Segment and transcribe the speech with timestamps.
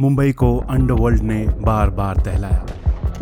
[0.00, 2.66] मुंबई को अंडरवर्ल्ड ने बार बार दहलाया।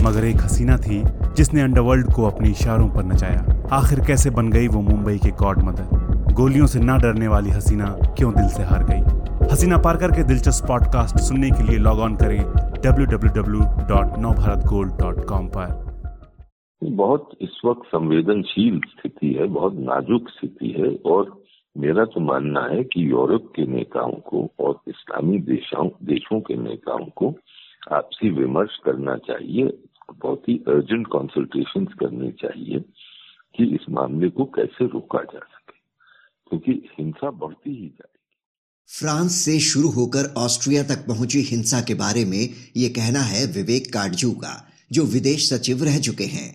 [0.05, 1.05] मगर एक हसीना थी,
[1.37, 5.63] जिसने अंडरवर्ल्ड को अपने इशारों पर नचाया। आखिर कैसे बन गई वो मुंबई के गॉड
[5.63, 6.15] मदर?
[6.33, 9.03] गोलियों से ना डरने वाली हसीना क्यों दिल से हार गई?
[9.53, 15.87] हसीना पारकर के दिलचस्प पॉडकास्ट सुनने के लिए लॉग ऑन करें www.navbharatgold.com पर।
[16.85, 21.46] बहुत इस वक्त संवेदनशील स्थिति है, बहुत नाजुक स्थिति है और
[21.77, 27.07] मेरा तो मानना है कि यूरोप के नेताओं को और इस्लामी देशों देशों के नेताओं
[27.17, 27.35] को
[27.93, 29.65] आपसी विमर्श करना चाहिए,
[30.17, 32.81] बहुत ही अर्जेंट कंसल्टेशन करनी चाहिए
[33.55, 35.79] कि इस मामले को कैसे रोका जा सके,
[36.51, 38.15] क्योंकि हिंसा बढ़ती ही जाएगी।
[38.89, 43.93] फ्रांस से शुरू होकर ऑस्ट्रिया तक पहुँची हिंसा के बारे में ये कहना है विवेक
[43.93, 46.51] काटजू का, जो विदेश सचिव रह चुके हैं।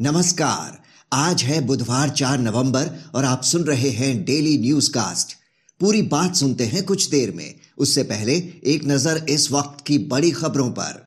[0.00, 0.83] नमस्कार
[1.14, 5.32] आज है बुधवार चार नवंबर और आप सुन रहे हैं डेली न्यूज़ कास्ट
[5.80, 8.32] पूरी बात सुनते हैं कुछ देर में। उससे पहले
[8.64, 11.04] एक नज़र इस वक्त की बड़ी खबरों पर।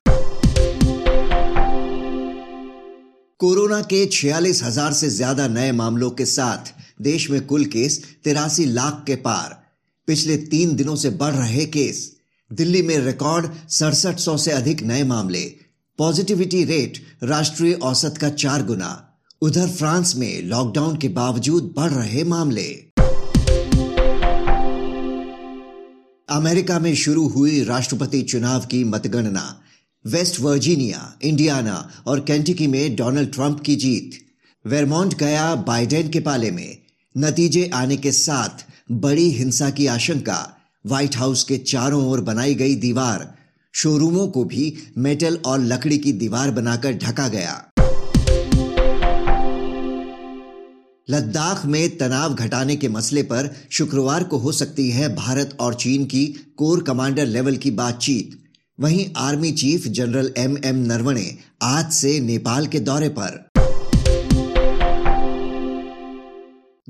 [3.40, 6.72] कोरोना के छियालीस हज़ार से ज़्यादा नए मामलों के साथ
[7.02, 9.56] देश में कुल केस तिरासी लाख के पार।
[10.08, 12.00] पिछले तीन दिनों से बढ़ रहे केस।
[12.50, 15.44] दिल्ली में रिकॉर्ड सड़सठ सौ से अधिक नए मामले।
[15.98, 19.04] पॉजिटिविटी रेट राष्ट्रीय औसत का चार गुना।
[19.42, 22.84] उधर फ्रांस में लॉकडाउन के बावजूद बढ़ रहे मामले।
[26.28, 29.60] अमेरिका में शुरू हुई राष्ट्रपति चुनाव की मतगणना।
[30.06, 34.10] वेस्ट वर्जीनिया, इंडियाना और कैंटिकी में डोनाल्ड ट्रंप की जीत।
[34.66, 36.78] वेरमोंट गया बाइडेन के पाले में।
[37.18, 42.74] नतीजे आने के साथ बड़ी हिंसा की आशंका। व्हाइट हाउस के चारों ओर बनाई गई
[42.74, 43.34] दीवार।
[43.74, 47.67] शोरूमों को भी मेटल और लकड़ी की दीवार बनाकर ढका गया।
[51.10, 56.04] लद्दाख में तनाव घटाने के मसले पर शुक्रवार को हो सकती है भारत और चीन
[56.04, 58.38] की कोर कमांडर लेवल की बातचीत।
[58.80, 63.48] वहीं army chief general M M Naravane आज से नेपाल के दौरे पर।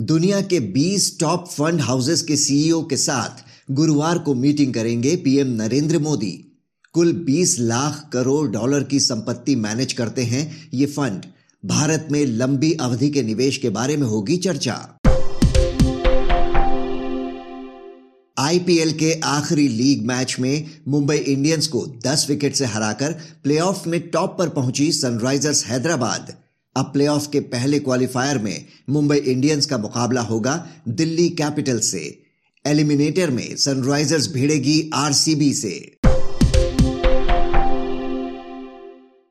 [0.01, 5.49] दुनिया के 20 टॉप फंड हाउसेस के सीईओ के साथ गुरुवार को मीटिंग करेंगे पीएम
[5.63, 6.61] नरेंद्र मोदी।
[6.93, 11.27] कुल 20 लाख करोड़ डॉलर की संपत्ति मैनेज करते हैं ये फंड।
[11.65, 14.99] भारत में लंबी अवधि के निवेश के बारे में होगी चर्चा।
[18.39, 24.09] आईपीएल के आखिरी लीग मैच में मुंबई इंडियंस को 10 विकेट से हराकर प्लेऑफ में
[24.09, 26.35] टॉप पर पहुँची सनराइजर्स हैदराबाद।
[26.77, 32.23] अब प्लेऑफ के पहले क्वालिफायर में मुंबई इंडियंस का मुकाबला होगा दिल्ली कैपिटल से।
[32.67, 35.97] एलिमिनेटर में सनराइजर्स भिड़ेगी आरसीबी से।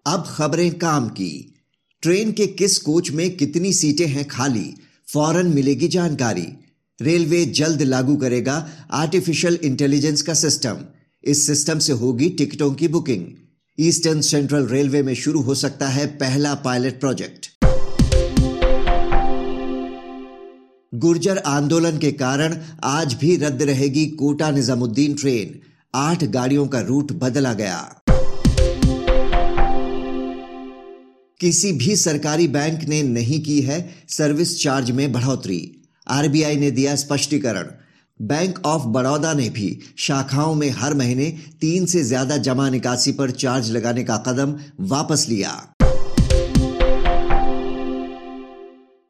[0.05, 1.53] अब खबरें काम की।
[2.01, 4.75] ट्रेन के किस कोच में कितनी सीटें हैं खाली?
[5.13, 6.47] फ़ौरन मिलेगी जानकारी।
[7.01, 10.77] रेलवे जल्द लागू करेगा आर्टिफिशियल इंटेलिजेंस का सिस्टम।
[11.23, 13.25] इस सिस्टम से होगी टिकटों की बुकिंग।
[13.79, 17.47] ईस्टर्न सेंट्रल रेलवे में शुरू हो सकता है पहला पायलट प्रोजेक्ट।
[20.95, 25.59] गुर्जर आंदोलन के कारण आज भी रद्द रहेगी कोटा निजामुद्दीन ट्रेन।
[25.95, 28.01] आठ गाड़ियों का रूट बदला गया।
[31.39, 36.95] किसी भी सरकारी बैंक ने नहीं की है सर्विस चार्ज में बढ़ोतरी। आरबीआई ने दिया
[36.95, 37.67] स्पष्टीकरण।
[38.19, 41.29] बैंक ऑफ़ बड़ौदा ने भी शाखाओं में हर महीने
[41.61, 45.51] तीन से ज़्यादा जमा निकासी पर चार्ज लगाने का कदम वापस लिया।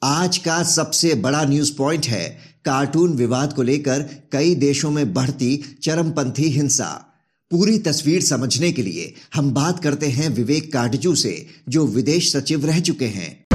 [0.01, 2.29] आज का सबसे बड़ा न्यूज़ पॉइंट है,
[2.65, 7.06] कार्टून विवाद को लेकर कई देशों में बढ़ती चरमपंथी हिंसा।
[7.51, 12.59] पूरी तस्वीर समझने के लिए हम बात करते हैं विवेक काटजू से, जो विदेश सचिव
[12.65, 13.45] रह चुके हैं।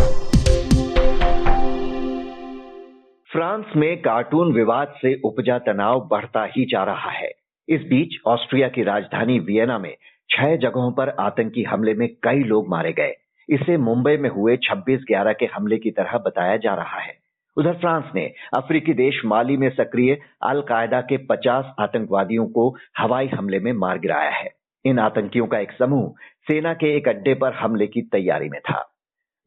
[3.33, 7.31] फ्रांस में कार्टून विवाद से उपजा तनाव बढ़ता ही जा रहा है।
[7.69, 9.97] इस बीच ऑस्ट्रिया की राजधानी वियना में
[10.31, 13.13] छह जगहों पर आतंकी हमले में कई लोग मारे गए।
[13.49, 17.22] इसे मुंबई में हुए 26 ग्यारह के हमले की तरह बताया जा रहा है।
[17.57, 23.27] उधर फ्रांस ने अफ्रीकी देश माली में सक्रिय अल कायदा के 50 आतंकवादियों को हवाई
[23.27, 24.51] हमले में मार गिराया है।
[24.85, 26.15] इन आतंकियों का एक समूह
[26.49, 28.89] सेना के एक अड्डे पर हमले की तैयारी में था।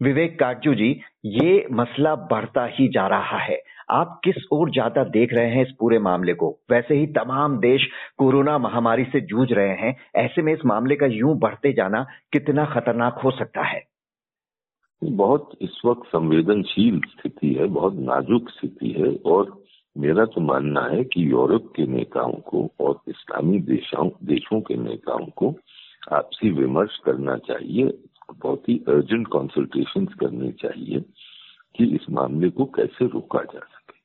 [0.02, 3.62] विवेक काटजू जी, ये मसला बढ़ता ही जा रहा है।
[3.92, 6.60] आप किस ओर ज़्यादा देख रहे हैं इस पूरे मामले को?
[6.72, 7.88] वैसे ही तमाम देश
[8.18, 12.66] कोरोना महामारी से जूझ रहे हैं। ऐसे में इस मामले का यूँ बढ़ते जाना कितना
[12.66, 13.95] खतरनाक हो सकता है?
[15.04, 19.64] बहुत इस वक्त संवेदनशील स्थिति है, बहुत नाजुक स्थिति है और
[19.98, 25.26] मेरा तो मानना है कि यूरोप के नेताओं को और इस्लामी देशों देशों के नेताओं
[25.26, 25.56] को
[26.12, 27.98] आपसी विमर्श करना चाहिए,
[28.38, 31.00] बहुत ही अर्जेंट कंसल्टेशन करनी चाहिए
[31.76, 34.00] कि इस मामले को कैसे रोका जा सके,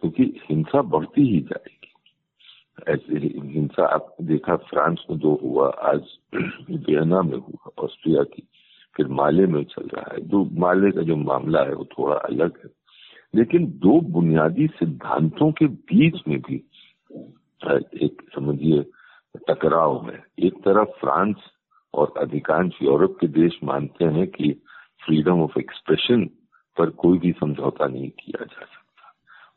[0.00, 1.92] क्योंकि तो हिंसा बढ़ती ही जाएगी।
[2.88, 6.00] ऐसे हिंसा, आप देखा, फ्रांस में जो हुआ, आज
[6.70, 8.48] वियना में हुआ, ऑस्ट्रिया की।
[8.96, 12.52] फिर माले में चल रहा है। जो माले का जो मामला है वो थोड़ा अलग
[12.64, 12.70] है।
[13.34, 16.56] लेकिन दो बुनियादी सिद्धांतों के बीच में भी
[18.04, 18.82] एक समझिए,
[19.48, 21.36] टकराव है। एक तरफ़ फ्रांस
[21.94, 24.52] और अधिकांश यूरोप के देश मानते हैं कि
[25.04, 26.24] फ्रीडम ऑफ़ एक्सप्रेशन
[26.78, 29.14] पर कोई भी समझौता नहीं किया जा सकता।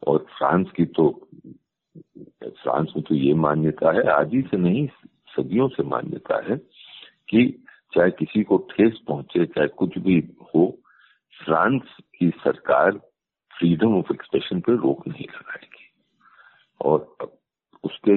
[0.07, 1.27] और फ्रांस की तो
[2.43, 4.87] फ्रांस में तो ये मान्यता है, आज ही से नहीं,
[5.37, 6.57] सदियों से मान्यता है
[7.29, 10.65] कि चाहे किसी को ठेस पहुँचे, चाहे कुछ भी हो,
[11.39, 12.91] फ्रांस की सरकार
[13.53, 15.87] फ्रीडम ऑफ़ एक्सप्रेशन पर रोक नहीं लगाएगी।
[16.81, 17.15] और
[17.83, 18.13] उसके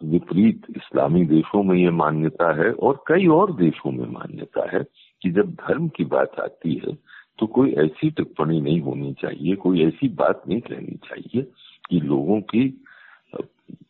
[0.00, 4.82] विपरीत इस्लामी देशों में ये मान्यता है और कई और देशों में मान्यता है
[5.22, 6.94] कि जब धर्म की बात आती है
[7.38, 11.42] तो कोई ऐसी टिप्पणी नहीं होनी चाहिए, कोई ऐसी बात नहीं कहनी चाहिए
[11.90, 12.68] कि लोगों की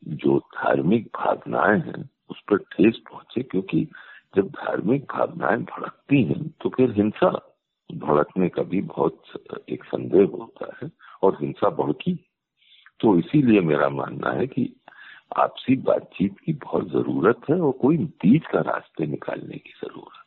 [0.09, 3.87] जो धार्मिक भावनाएँ हैं, उस पर ठेस पहुँचे, क्योंकि
[4.37, 7.29] जब धार्मिक भावनाएँ भड़कती हैं तो फिर हिंसा
[7.95, 9.23] भड़कने का भी बहुत
[9.69, 10.91] एक संदेह होता है
[11.23, 12.15] और हिंसा भड़की।
[13.01, 14.81] तो इसीलिए मेरा मानना है कि
[15.37, 20.21] आपसी बातचीत की बहुत ज़रूरत है और कोई बीच का रास्ते निकालने की ज़रूरत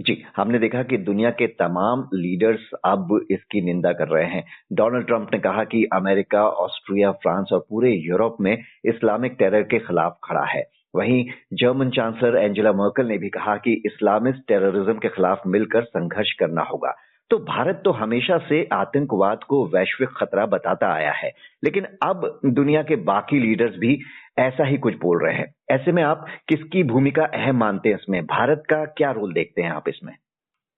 [0.00, 5.06] जी, हमने देखा कि दुनिया के तमाम लीडर्स अब इसकी निंदा कर रहे हैं। डोनाल्ड
[5.06, 10.18] ट्रंप ने कहा कि अमेरिका, ऑस्ट्रिया, फ्रांस और पूरे यूरोप में इस्लामिक टेरर के खिलाफ
[10.24, 10.62] खड़ा है।
[10.94, 16.32] वहीं जर्मन चांसलर एंजेला मर्कल ने भी कहा कि इस्लामिस्ट टेररिज्म के खिलाफ मिलकर संघर्ष
[16.32, 16.94] करना होगा।
[17.30, 21.30] तो भारत तो हमेशा से आतंकवाद को वैश्विक खतरा बताता आया है,
[21.64, 24.00] लेकिन अब दुनिया के बाकी लीडर्स भी
[24.38, 28.22] ऐसा ही कुछ बोल रहे हैं। ऐसे में आप किसकी भूमिका अहम मानते हैं इसमें?
[28.26, 30.14] भारत का क्या रोल देखते हैं आप इसमें?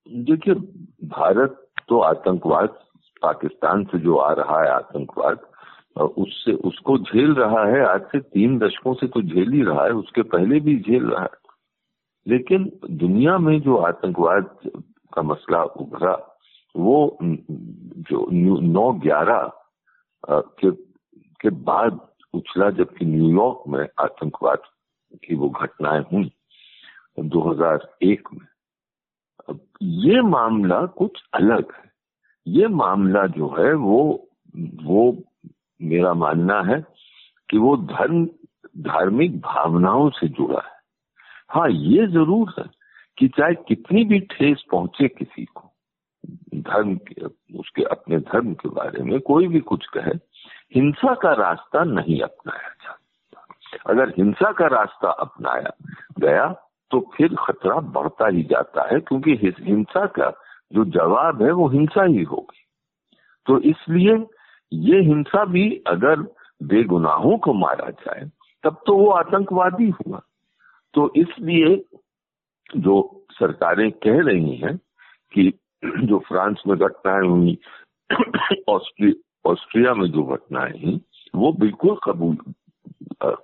[0.06, 0.54] देखिए,
[1.08, 2.68] भारत तो आतंकवाद,
[3.22, 5.38] पाकिस्तान से जो आ रहा है आतंकवाद
[6.00, 9.90] उससे, उसको झेल रहा है, आज से तीन दशकों से तो झेल ही रहा है,
[9.90, 11.42] उसके पहले भी झेल रहा है।
[12.26, 14.56] लेकिन दुनिया में जो आतंकवाद
[15.12, 16.38] का मसला उभरा,
[16.76, 18.28] वो जो
[18.62, 19.52] नौ ग्यारह
[20.30, 20.70] के
[21.40, 24.58] के बाद उछला, जबकि न्यूयॉर्क में आतंकवाद
[25.24, 26.32] की वो घटनाएँ हुई
[27.20, 28.46] 2001 में।
[29.48, 31.92] अब ये मामला कुछ अलग है।
[32.46, 34.28] ये मामला जो है, वो
[34.82, 35.16] वो
[35.82, 36.80] मेरा मानना है
[37.48, 38.24] कि वो धर्म,
[38.80, 40.80] धार्मिक भावनाओं से जुड़ा है।
[41.50, 42.64] हाँ ये ज़रूर है
[43.18, 45.72] कि चाहे कितनी भी ठेस पहुँचे किसी को,
[46.54, 47.24] धर्म के,
[47.58, 50.14] उसके, अपने धर्म के बारे में कोई भी कुछ कहे,
[50.74, 55.72] हिंसा का रास्ता नहीं अपनाया जाता। अगर हिंसा का रास्ता अपनाया
[56.20, 56.46] गया
[56.90, 60.30] तो फिर खतरा बढ़ता ही जाता है, क्योंकि हिंसा का
[60.72, 62.64] जो जवाब है, वो हिंसा ही होगी।
[63.46, 64.16] तो इसलिए
[64.72, 66.20] ये हिंसा भी अगर
[66.62, 68.30] बेगुनाहों को मारा जाए,
[68.64, 70.20] तब तो वो आतंकवादी हुआ।
[70.94, 71.76] तो इसलिए
[72.76, 74.76] जो सरकारें कह रही हैं
[75.32, 75.52] कि
[75.84, 77.58] जो फ्रांस में घटनाएँ हुई
[79.44, 81.00] ऑस्ट्रिया में जो घटनाएँ हुई
[81.34, 82.36] वो बिल्कुल कबूल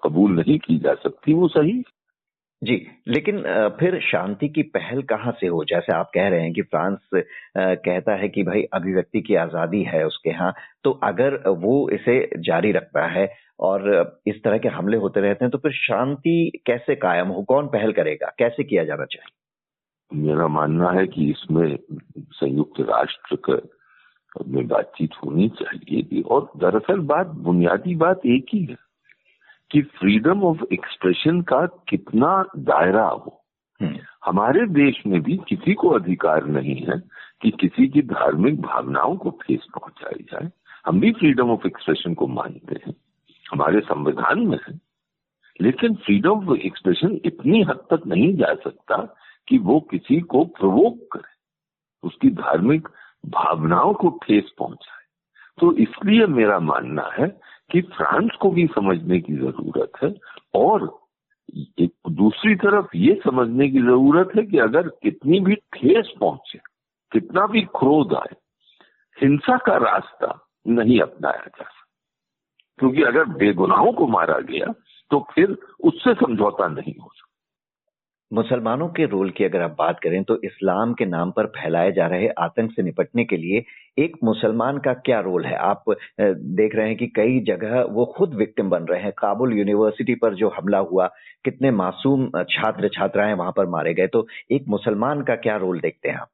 [0.04, 1.82] कबूल नहीं की जा सकती, वो सही
[2.62, 2.74] जी,
[3.08, 3.40] लेकिन
[3.80, 5.64] फिर शांति की पहल कहाँ से हो?
[5.64, 7.08] जैसे आप कह रहे हैं कि फ्रांस
[7.56, 10.52] कहता है कि भाई अभिव्यक्ति की आज़ादी है उसके यहाँ
[10.84, 13.28] तो अगर वो इसे जारी रखता है
[13.60, 13.86] और
[14.26, 17.42] इस तरह के हमले होते रहते हैं तो फिर शांति कैसे कायम हो?
[17.42, 18.32] कौन पहल करेगा?
[18.38, 20.26] कैसे किया जाना चाहिए?
[20.26, 21.78] मेरा मानना है कि इसमें
[22.32, 23.60] संयुक्त राष्ट्र
[24.48, 28.76] में बातचीत होनी चाहिए और दरअसल बात, बुनियादी बात एक ही है।
[29.70, 33.44] कि फ्रीडम ऑफ़ एक्सप्रेशन का कितना दायरा हो।
[33.82, 37.02] हम्म। हमारे देश में भी किसी को अधिकार नहीं है
[37.42, 40.50] कि किसी की धार्मिक भावनाओं को ठेस पहुंचाई जाए।
[40.86, 42.94] हम भी फ्रीडम ऑफ़ एक्सप्रेशन को मानते हैं।
[43.52, 44.80] हमारे संविधान में है।
[45.60, 49.16] लेकिन फ्रीडम ऑफ़ एक्सप्रेशन इतनी हद तक नहीं जा सकता
[49.48, 51.38] कि वो किसी को प्रवोक करे।
[52.02, 52.88] उसकी धार्मिक
[53.26, 54.98] भावनाओं को ठेस पहुँचाए।
[55.60, 60.14] तो इसलिए मेरा मानना है कि फ्रांस को भी समझने की ज़रूरत है
[60.54, 60.98] और
[62.10, 66.58] दूसरी तरफ़ ये समझने की ज़रूरत है कि अगर कितनी भी ठेस पहुँचे,
[67.12, 68.36] कितना भी क्रोध आए,
[69.20, 71.64] हिंसा का रास्ता नहीं अपनाया जा सकता।
[72.78, 74.72] क्योंकि अगर बेगुनाहों को मारा गया
[75.10, 77.27] तो फिर उससे समझौता नहीं हो सकता।
[78.32, 82.06] मुसलमानों के रोल की अगर आप बात करें तो इस्लाम के नाम पर फैलाए जा
[82.06, 83.62] रहे आतंक से निपटने के लिए
[83.98, 85.54] एक मुसलमान का क्या रोल है?
[85.54, 85.84] आप
[86.20, 90.34] देख रहे हैं कि कई जगह वो खुद विक्टिम बन रहे हैं। काबुल यूनिवर्सिटी पर
[90.34, 91.06] जो हमला हुआ,
[91.44, 96.08] कितने मासूम छात्र छात्राएँ वहाँ पर मारे गए। तो एक मुसलमान का क्या रोल देखते
[96.08, 96.30] हैं आप?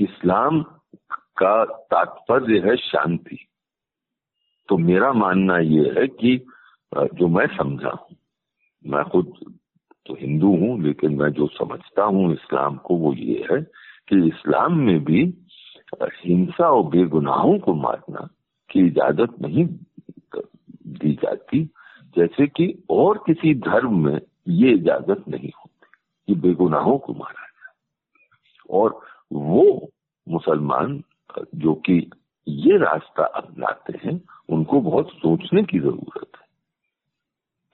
[0.00, 0.62] इस्लाम
[1.38, 3.38] का तात्पर्य है शांति।
[4.68, 6.36] तो मेरा मानना यह है कि
[6.94, 8.16] जो मैं समझा हूँ,
[8.84, 9.32] मैं खुद
[10.10, 13.60] तो हिंदू हूँ, लेकिन मैं जो समझता हूँ इस्लाम को वो ये है
[14.08, 15.22] कि इस्लाम में भी
[16.02, 18.28] हिंसा और बेगुनाहों को मारना
[18.70, 19.66] की इजाज़त नहीं
[20.98, 21.62] दी जाती,
[22.16, 25.86] जैसे कि और किसी धर्म में ये इजाज़त नहीं होती
[26.28, 27.72] कि बेगुनाहों को मारा जाए।
[28.70, 29.00] और
[29.32, 29.90] वो
[30.26, 31.02] मुसलमान
[31.54, 31.98] जो कि
[32.46, 36.46] ये रास्ता अपनाते हैं, उनको बहुत सोचने की ज़रूरत है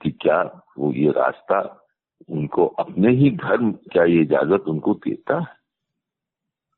[0.01, 0.41] कि क्या
[0.79, 1.61] वो ये रास्ता
[2.29, 5.57] उनको अपने ही धर्म क्या ये इजाज़त उनको देता है?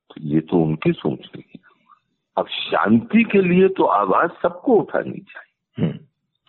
[0.10, 1.60] तो ये तो उनकी सोचने की
[2.38, 6.00] अब शांति के लिए तो आवाज़ सबको उठानी चाहिए। हम्म।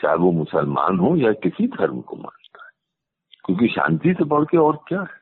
[0.02, 2.70] चाहे वो मुसलमान हो या किसी धर्म को मानता है।
[3.44, 5.20] क्योंकि शांति से बढ़ के और क्या है?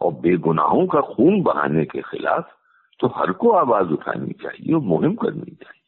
[0.00, 2.58] और बेगुनाहों का खून बहाने के खिलाफ
[3.00, 5.82] तो हर को आवाज़ उठानी चाहिए और मुहिम करनी चाहिए।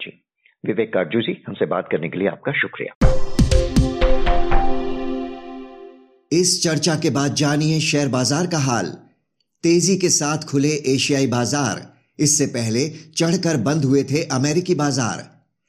[0.00, 0.24] जी।
[0.64, 3.06] विवेक काटजू जी हमसे बात करने के लिए आपका शुक्रिया।
[6.32, 8.86] इस चर्चा के बाद जानिए शेयर बाज़ार का हाल।
[9.64, 11.86] तेज़ी के साथ खुले एशियाई बाज़ार।
[12.18, 15.24] इससे पहले चढ़कर बंद हुए थे अमेरिकी बाज़ार।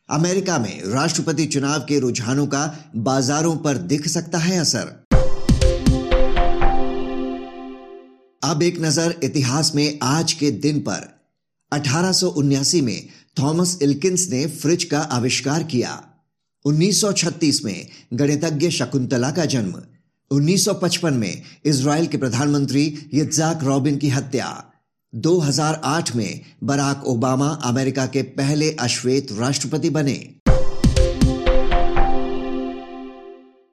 [0.10, 4.88] अमेरिका में राष्ट्रपति चुनाव के रुझानों का बाजारों पर दिख सकता है असर।
[8.42, 11.08] अब एक नज़र इतिहास में आज के दिन पर।
[11.72, 13.08] अठारह में
[13.40, 16.02] थॉमस इल्किंस ने फ्रिज का आविष्कार किया।
[16.66, 19.82] 1936 में गणितज्ञ शकुंतला का जन्म।
[20.32, 24.64] 1955 में इसराइल के प्रधानमंत्री यजाक रॉबिन की हत्या।
[25.16, 30.34] 2008 में बराक ओबामा अमेरिका के पहले अश्वेत राष्ट्रपति बने।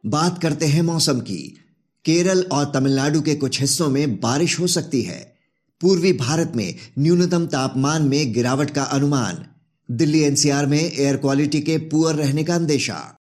[0.06, 1.56] बात करते हैं मौसम की।
[2.04, 5.34] केरल और तमिलनाडु के कुछ हिस्सों में बारिश हो सकती है।
[5.80, 9.46] पूर्वी भारत में न्यूनतम तापमान में गिरावट का अनुमान।
[9.90, 13.16] दिल्ली एनसीआर में एयर क्वालिटी के पुअर रहने का अंदेशा।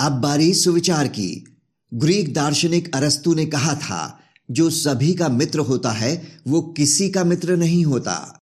[0.00, 1.58] अब बारी सुविचार की।
[1.94, 7.24] ग्रीक दार्शनिक अरस्तु ने कहा था, जो सभी का मित्र होता है, वो किसी का
[7.24, 8.40] मित्र नहीं होता।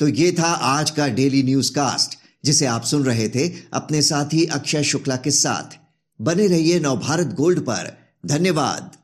[0.00, 4.44] तो ये था आज का डेली न्यूज़ कास्ट जिसे आप सुन रहे थे अपने साथी
[4.44, 5.76] अक्षय शुक्ला के साथ।
[6.22, 9.01] बने रहिए नवभारत गोल्ड पर। धन्यवाद।